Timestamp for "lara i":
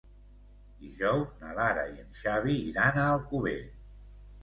1.59-2.01